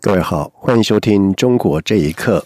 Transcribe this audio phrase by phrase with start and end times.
[0.00, 2.38] 各位好，欢迎收听《中国这一刻》。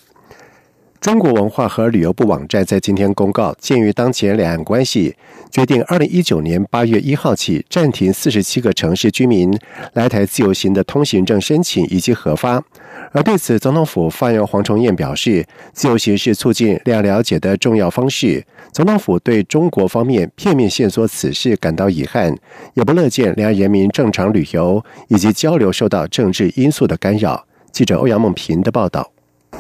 [1.03, 5.15] 中国文化和旅游部网站在今天公告，鉴于当前两岸关系，
[5.51, 9.53] 决定二零一九年八月一号起暂停四十七个城市居民
[9.95, 12.63] 来台自由行的通行证申请以及核发。
[13.11, 18.47] 而对此，总统府发言人黄崇彦表示，自由行是促进两岸了解的重要方式。
[18.71, 22.35] 总统府对中国方面片面线索此事感到遗憾，
[22.75, 27.45] 也不乐见两岸人民正常旅游以及交流受到政治因素的干扰。
[27.73, 29.11] 记者欧阳梦平的报道。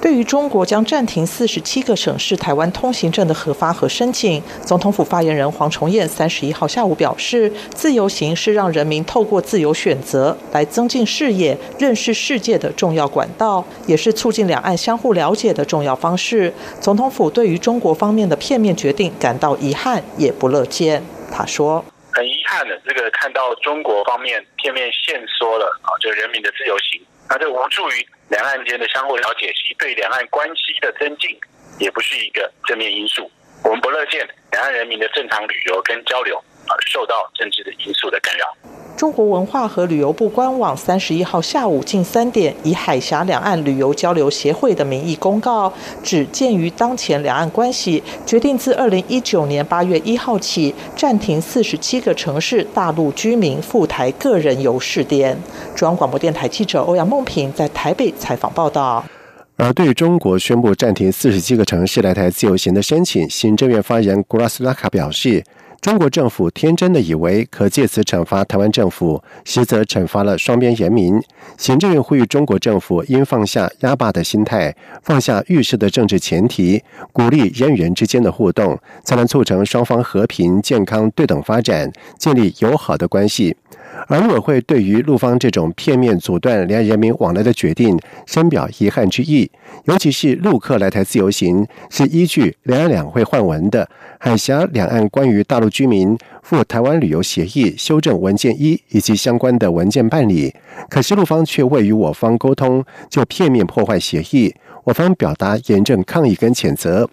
[0.00, 16.52] 对于中国将暂停四十七个省市台湾通行证的核发和申请，总统府发言人黄崇彦三十一号下午表示，自由行是让人民透过自由选择来增进视野、认识世界的重要管道，也是促进两岸相互了解的重要方式。
[16.80, 21.04] 总统府对于中国方面的片面决定感到遗憾，也不乐见。
[21.30, 27.00] 他说：“很遗憾的，这个看到中国方面片面限缩了啊，就人民的自由行。”
[27.32, 31.34] 那就无助于两岸间的相互了解，其对两岸关系的增进
[31.78, 33.30] 也不是一个正面因素。
[33.64, 36.36] 我们不乐见两岸人民的正常旅游跟交流
[36.68, 38.54] 啊受到政治的因素的干扰。
[39.02, 45.72] 中国文化和旅游部官网三十一号下午近三点，以海峡两岸旅游交流协会的名义公告，
[46.04, 55.36] 指鉴于当前两岸关系，决定自二零一九年八月一号起暂停四十七个城市大陆居民赴台个人游试点。
[55.74, 59.04] 中央广播电台记者欧阳梦平在台北采访报道。
[59.56, 65.42] 而对于中国宣布暂停四十七个城市来台自由行的申请，行政院发言人古拉斯拉卡表示。
[65.82, 71.20] 中国政府天真的以为可借此惩罚台湾政府，实则惩罚了双边人民。
[71.58, 76.80] 行政院呼吁中国政府应放下压霸的心态，放下预设的政治前提，
[77.10, 83.56] 鼓励人与人之间的互动，才能促成双方和平、健康、对等发展，建立友好的关系。
[84.08, 89.50] 而陆委会对于陆方这种片面阻断两岸人民往来的决定，深表遗憾之意。
[89.84, 93.84] 尤其是陆客来台自由行，是依据两岸两会换文的
[94.18, 100.54] 《海峡两岸关于大陆居民赴台湾旅游协议修正文件一》以及相关的文件办理，
[100.88, 107.10] 可是陆方却未与我方沟通，就片面破坏协议，我方表达严正抗议跟谴责。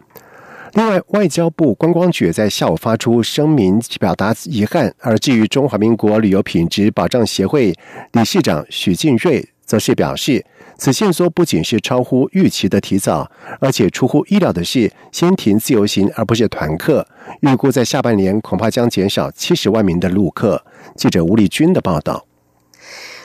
[0.73, 4.93] 另外，外交部观光局在下午发出声明，表达遗憾。
[4.99, 7.73] 而至于中华民国旅游品质保障协会
[8.11, 10.43] 理事长许进瑞，则是表示，
[10.79, 17.05] 此线索不仅是超乎预期的提早，而且出乎意料的是，先停自由行而不是团客。
[17.41, 20.65] 预估在下半年恐怕将减少七十万名的陆客。
[20.95, 22.25] 记者吴立军的报道。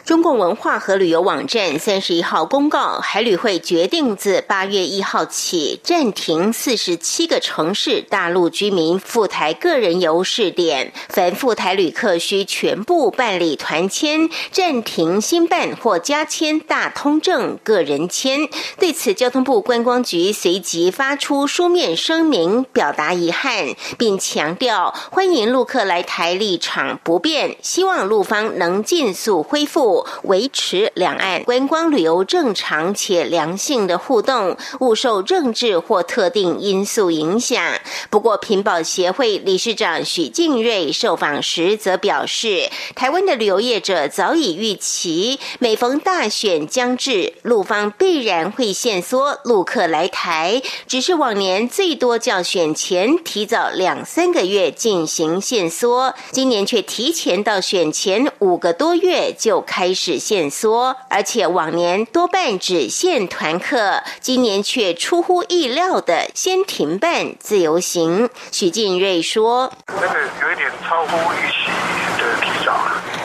[0.04, 18.46] 中共文化和旅游网站三十一号公告，海旅会决定自八月一号起暂停四十七个城市大陆居民赴台个人游试点，凡赴台旅客需全部办理团签，暂停新办或加签大通证个人签。
[18.78, 29.93] 对此，交通部观光局随即发出书面声明，表达遗憾，并强调欢迎陆客来台立场不变，希望陆方能尽速恢复。
[30.22, 37.62] 维持两岸观光旅游正常且良性的互动，勿受政治或特定因素影响。
[38.08, 59.83] 不过，屏保协会理事长许敬瑞受访时则表示，台湾的旅游业者早已预期，每逢大选将至，陆方必然会限缩陆客来台，只是往年最多较选前提早两三个月进行限缩，今年却提前到选前五个多月就开。
[59.84, 68.30] 开始限缩，而且往年多半只限团客，今年却出乎意料的先停办自由行。
[68.50, 71.68] 许进瑞说：“那个有一点超乎预期
[72.16, 72.72] 的提早。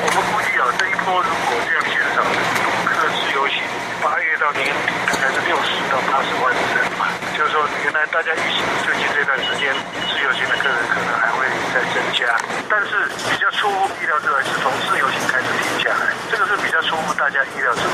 [0.03, 3.63] 我们估计啊，这一波如果这样减少，游客自由行
[4.03, 7.07] 八月到年底大概是六十到八十万人嘛。
[7.39, 9.71] 就是说，原来大家预期最近这段时间
[10.11, 12.35] 自由行的客人可能还会再增加，
[12.67, 16.11] 但是比较出乎意料之外，是从自由行开始停下来。”
[16.49, 17.93] 是比较出乎大家意料之外，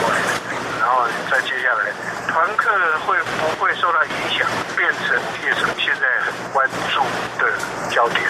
[0.80, 1.92] 然后再接下来，
[2.32, 4.48] 团客会不会受到影响，
[4.78, 7.02] 变成业者现在很关注
[7.38, 7.52] 的
[7.94, 8.22] 焦点。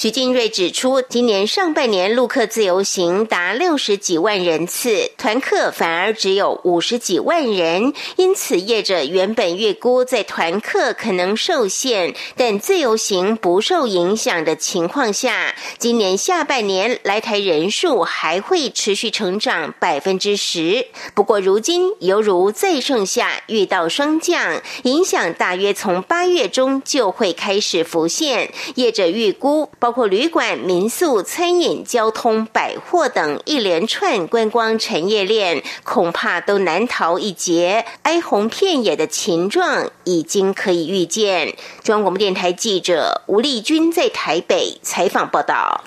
[0.00, 20.86] 徐金瑞指出，今年上半年陆客自由行达六十几万人次，团客反而只有五十几万人，因此业者原本预估在团客可能受限，但自由行不受影响的情况下，今年下半年来台人数还会持续成长百分之十。
[21.12, 28.52] 不过如今犹如再盛夏遇到霜降，影响大约从八月中就会开始浮现。
[28.76, 29.68] 业者预估。
[29.88, 37.86] 包括旅馆、民宿、餐饮、交通、百货等一连串观光产业链，恐怕都难逃一劫。
[38.02, 41.56] 哀鸿遍野的情状已经可以预见。
[41.82, 45.82] 中央广播电台记者吴丽君在台北采访报道。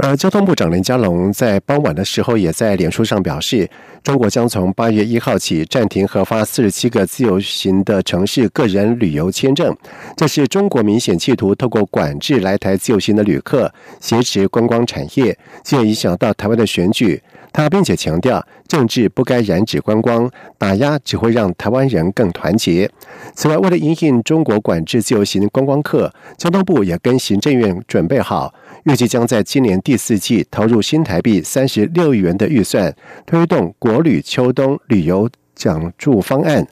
[0.00, 3.68] 而交通部长林佳龙在傍晚的时候，也在脸书上表示，
[4.00, 9.76] 中国将从八月一号起暂停核发四十七个自由行的城市个人旅游签证。
[10.16, 17.20] 这是中国明显企图透过管制来台自由行的旅客，挟持观光产业，进而影响到台湾的选举。
[17.58, 22.88] 他并且强调，政治不该染指观光，打压只会让台湾人更团结。
[23.34, 28.54] 此外，为了应应中国管制自由行观光客，交通部也跟行政院准备好。
[28.84, 32.94] 预计将在今年第四季投入新台币三十六亿元的预算，
[33.26, 36.64] 推动国旅秋冬旅游奖助方案。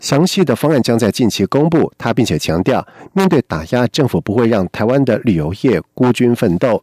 [0.00, 1.92] 详细的方案将在近期公布。
[1.98, 6.82] 他并且强调，面对打压，政府不会让台湾的旅游业孤军奋斗。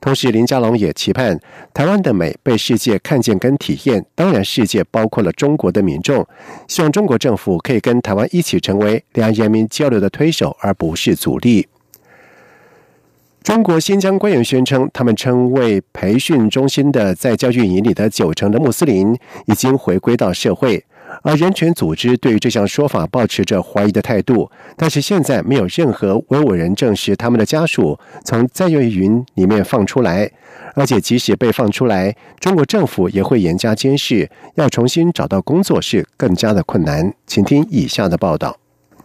[0.00, 1.38] 同时，林佳龙也期盼
[1.74, 4.04] 台湾的美被世界看见跟体验。
[4.14, 6.26] 当然，世界包括了中国的民众，
[6.68, 11.66] 希望中国政府可以跟台湾一起成为两岸人民交流的推手，而不是阻力。
[13.42, 19.16] 中国新疆官员宣称，他们称为培训中心的在教育营里的九成的穆斯林
[19.46, 20.84] 已经回归到社会，
[21.22, 24.50] 而人权组织对于这项说法保持着怀疑的态度。
[24.76, 30.30] 但是现在没有任何维吾尔人证实他们的家属从在教育营里面放出来，
[30.74, 37.12] 而且即使被放出来，中国政府也会严加监视，要重新找到工作是更加的困难。
[37.26, 38.56] 请听以下的报道。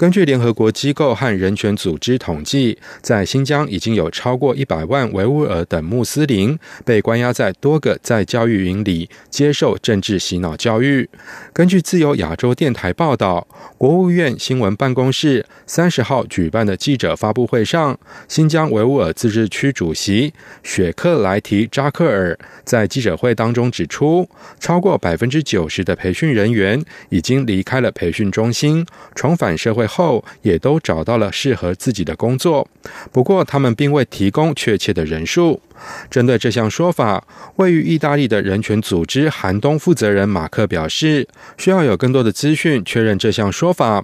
[0.03, 11.09] 根据联合国机构和人权组织统计，在新疆已经有超过一百万维吾尔等穆斯林被关押在多个在教育营里接受政治洗脑教育。
[11.53, 13.47] 根据自由亚洲电台报道，
[13.77, 17.97] 国务院新闻办公室三十号举办的记者发布会上，
[18.27, 20.33] 新疆维吾尔自治区主席
[20.63, 24.27] 雪克莱提扎克尔在记者会当中指出，
[24.59, 28.85] 超过百分之九十的培训人员已经离开了培训中心，
[29.15, 29.87] 重返社会。
[29.93, 32.67] 后也都找到了适合自己的工作，
[33.11, 35.61] 不过他们并未提供确切的人数。
[36.09, 37.23] 针对这项说法，
[37.57, 44.03] 位于意大利的人权组织寒冬负责人马克表示，需要有更多的资讯确认这项说法。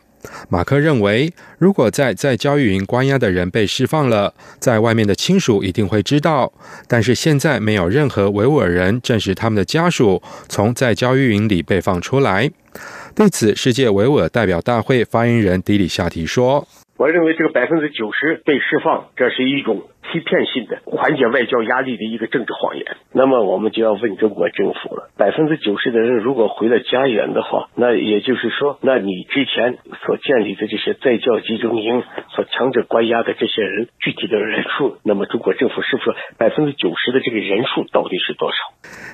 [0.49, 6.51] 马克认为，如果在在教育营关押的人被释放了，在外面的亲属一定会知道，
[6.89, 12.51] 但是现在没有任何维吾尔人证实他们的家属从在教育营里被放出来。
[13.15, 16.65] 对此，世界维吾尔代表大会发言人迪里夏提说
[16.97, 22.97] ：“我认为这个百分之九十被释放，这是一种。”欺骗性的缓解外交压力的一个政治谎言。
[23.13, 32.01] 那么我们就要问中国政府了：百分之九十的人如果回了家园的话，那也就是说，那你之前所建立的这些在教集中营
[32.33, 36.09] 所强制关押的这些人具体的人数，那么中国政府是不是
[36.39, 38.57] 百分之九十的这个人数到底是多少？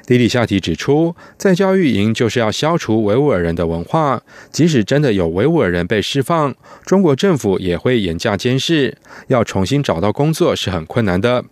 [0.08, 4.22] 迪里夏提指出，在教育营就是要消除维吾尔人的文化，
[4.52, 6.56] 即使真的有维吾尔人被释放，
[6.86, 10.86] 中国政府也会严加监视，要重新找到工作是很。
[10.86, 11.44] 困难的。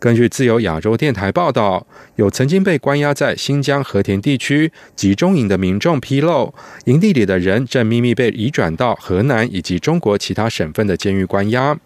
[0.00, 6.52] 根据自由亚洲电台报道，有曾经被关押在新疆和田地区集中营的民众披露，
[6.86, 11.78] 营地里的人正秘密被移转到河南以及中国其他省份的监狱关押。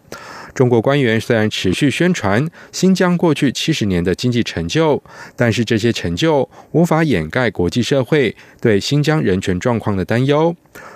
[0.53, 5.01] 中国官员虽然持续宣传新疆过去七十年的经济成就，
[5.35, 10.55] 但是这些成就无法掩盖国际社会对新疆人权状况的担忧。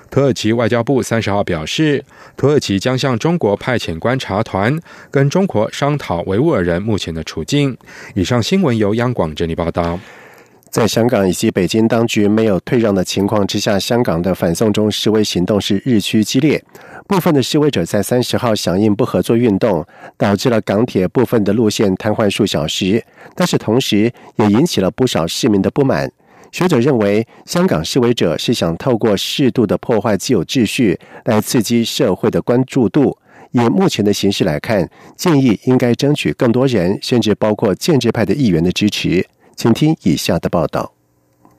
[0.09, 2.03] 土耳其外交部三十号表示，
[2.35, 4.79] 土耳其将向中国派遣观察团，
[5.11, 7.77] 跟中国商讨维吾尔人目前的处境。
[8.13, 9.99] 以上新闻由央广整理报道。
[10.77, 16.63] 在香港以及北京当局没有退让的情况之下，香港的反送中示威行动是日趋激烈。
[17.07, 19.83] 部分的示威者在三十号响应不合作运动，
[20.17, 23.03] 导致了港铁部分的路线瘫痪数小时。
[23.33, 26.11] 但是同时也引起了不少市民的不满。
[26.51, 33.17] 学者认为，香港示威者是想透过适度的破坏既有秩序，来刺激社会的关注度。
[33.49, 39.25] 以目前的形势来看，建议应该争取更多人，甚至包括建制派的议员的支持。
[39.57, 40.93] 请听以下的报道。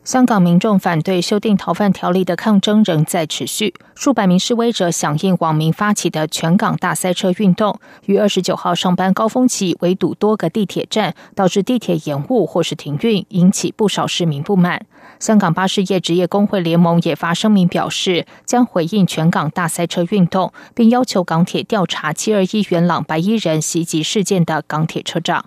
[0.04, 14.86] 香港民众反对修订逃犯条例的抗争仍在持续，数百名示威者响应网民发起的全港大塞车运动，于二十九号上班高峰期围堵多个地铁站，导致地铁延误或是停运，引起不少市民不满。
[15.20, 25.44] 香港巴士业职业工会联盟也发声明表示，将回应全港大塞车运动，并要求港铁调查七二一元朗白衣人袭击事件的港铁车长。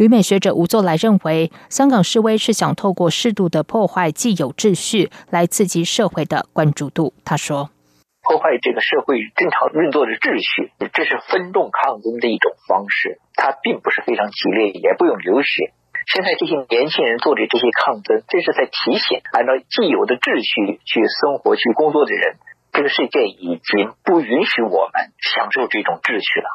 [0.00, 7.12] 旅美学者吴作来认为，香港示威是想透过适度的破坏既有秩序，来刺激社会的关注度。
[7.22, 7.68] 他说
[8.24, 13.20] ：“破坏这个社会正常运作的秩序，这是分众抗争的一种方式。
[13.36, 15.74] 它并不是非常激烈，也不用流血。
[16.08, 22.40] 现在这些年轻人做的这些抗争，这是在提醒按照既有的秩序去生活、去工作的人，
[22.72, 26.48] 这个世界已经不允许我们享受这种秩序了。”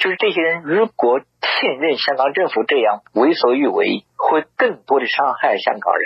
[0.00, 6.04] 就是这些人，如果信任香港政府这样为所欲为，会更多的伤害香港人。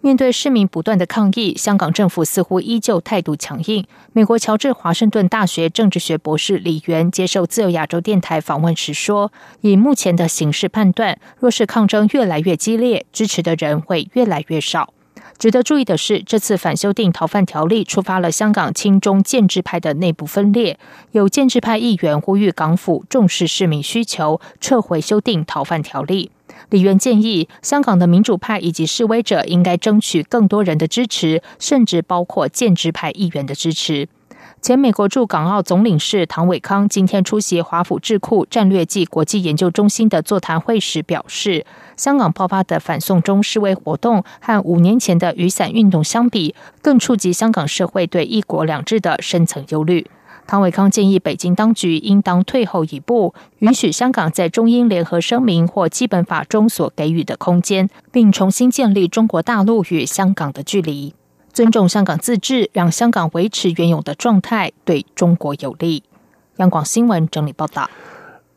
[0.00, 3.86] 面对市民不断的抗议，香港政府似乎依旧态度强硬。
[4.14, 14.94] 美国乔治华盛顿大学政治学博士李元接受自由亚洲电台访问时说：“以目前的形势判断，若是抗争越来越激烈，支持的人会越来越少。”
[15.38, 20.78] 值得注意的是，这次反修订逃犯条例触发了香港亲中建制派的内部分裂。
[21.12, 26.30] 有建制派议员呼吁港府重视市民需求，撤回修订逃犯条例。
[26.70, 34.08] 李元建议，香港的民主派以及示威者应该争取更多人的支持，甚至包括建制派议员的支持。
[34.62, 41.64] 前美国驻港澳总领事唐伟康今天出席华府智库战略暨国际研究中心的座谈会时表示，
[41.96, 50.04] 香港爆发的反送中示威活动和五年前的雨伞运动相比，更触及香港社会对一国两制的深层忧虑。
[50.48, 61.14] 唐伟康建议北京当局应当退后一步，允许香港在中英联合声明或基本法中所给予的空间，并重新建立中国大陆与香港的距离。
[61.56, 66.02] 尊重香港自治，让香港维持原有的状态，对中国有利。
[66.58, 67.88] 央广新闻整理报道。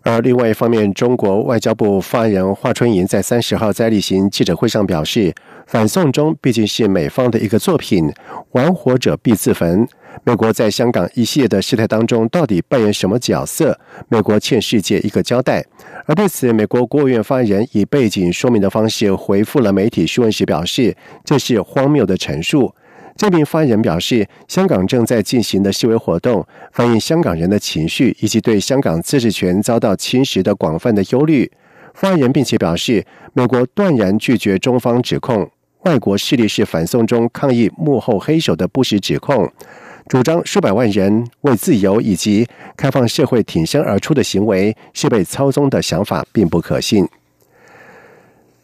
[0.02, 5.34] 而另外一方面，中国外交部发言人华春莹在三十号在例行记者会上表示
[5.66, 8.12] ：“反送中毕竟是美方的一个作品，
[8.52, 9.88] 玩火者必自焚。
[10.26, 13.80] 美国在香港一系列的事态当中，到底扮演什么角色？
[14.10, 15.66] 美国欠世界一个交代。”
[16.06, 22.76] 而对此，美国国务院发言人以背景说明的方式回复了媒体询问时表示：“这是荒谬的陈述。”
[23.20, 31.52] 这名发言人表示，香港正在进行的示威活动反映香港人的情绪，以及对香港自治权遭到侵蚀的广泛的忧虑。
[31.94, 39.52] 发言人并且表示，美国断然拒绝中方指控外国势力是反送中抗议幕后黑手的不实指控，
[40.08, 42.48] 主张数百万人为自由以及
[42.78, 47.06] 开放社会挺身而出的行为是被操纵的想法，并不可信。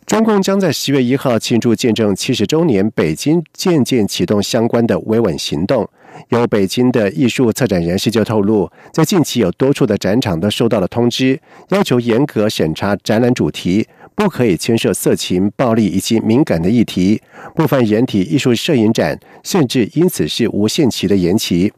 [0.05, 5.89] 中共将在十月一号庆祝建政七十周年，北京渐渐启动相关的维稳行动。
[6.29, 17.19] 有北京的艺术策展人士就透露，在近期有多处的展场都收到了通知，要求严格审查展览主题，不可以牵涉色情、暴力以及敏感的议题。
[17.55, 21.73] 部分人体艺术摄影展甚至因此是无限期的延期。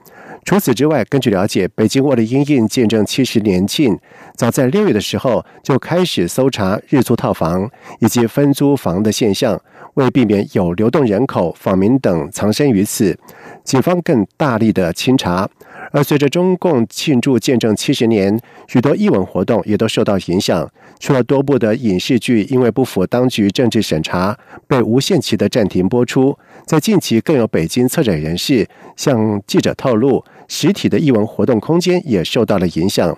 [0.47, 3.99] 除此之外，根据了解，北京为了因应见证七十年庆，
[4.37, 9.61] 早在六月的时候就开始搜查日租套房以及分租房的现象，
[9.95, 13.19] 为避免有流动人口、访民等藏身于此，
[13.65, 15.49] 警方更大力的清查。
[15.91, 20.69] 而随着中共庆祝见证七十年，许多艺文活动也都受到影响。
[20.97, 33.17] 除了多部的影视剧因为不符当局政治审查，被无限期的暂停播出，在近期更有北京策展人士向记者透露，实体的艺文活动空间也受到了影响。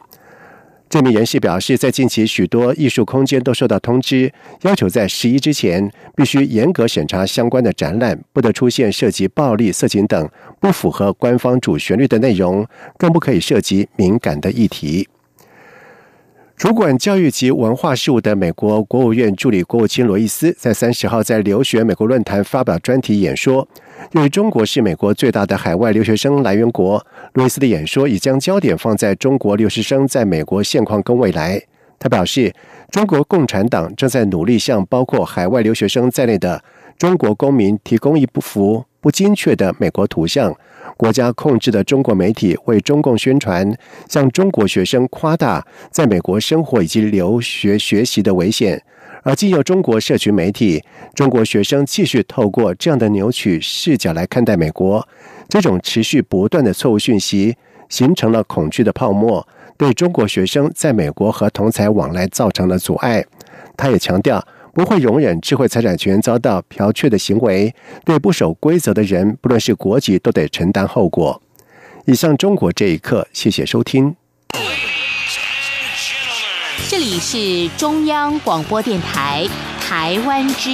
[0.89, 4.33] 这名人士表示，在近期许多艺术空间都受到通知，
[4.63, 12.65] 要求在十一之前必须严格审查相关的展览，不得出现涉及暴力、色情等不符合官方主旋律的内容，
[12.97, 15.07] 更不可以涉及敏感的议题。
[16.57, 23.67] 主管教育及文化事务的美国国务院助理国务卿罗伊斯在三十号在留学美国论坛发表专题演说。
[24.11, 31.61] 由于中国是美国最大的海外留学生来源国，路易斯的演说已将焦点放在中国留学生在美国现况跟未来。
[31.99, 32.53] 他表示，
[32.89, 36.63] 中国共产党正在努力向包括海外留学生在内的
[36.97, 40.55] 中国公民提供一部幅不精确的美国图像。
[40.97, 43.71] 国家控制的中国媒体为中共宣传，
[44.07, 48.81] 向中国学生夸大在美国生活以及留学学习的危险，
[49.23, 50.83] 而既有中国社群媒体，
[51.13, 55.07] 中国学生继续透过这样的扭曲视角来看待美国。
[55.47, 57.55] 这种持续不断的错误讯息，
[57.89, 59.45] 形成了恐惧的泡沫，
[59.77, 63.25] 对中国学生在美国和同财往来造成了阻碍。
[63.75, 67.73] 他也强调不会容忍智慧财产权遭到剽窃的行为，
[68.05, 71.41] 对不守规则的人，不论是国籍，都得承担后果。
[72.05, 74.15] 以上，中国这一刻，谢谢收听。
[76.87, 79.47] 这里是中央广播电台
[79.79, 80.67] 台湾之